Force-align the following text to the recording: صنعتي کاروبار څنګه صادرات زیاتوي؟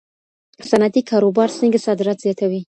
صنعتي 0.69 1.01
کاروبار 1.11 1.49
څنګه 1.59 1.77
صادرات 1.85 2.17
زیاتوي؟ 2.25 2.61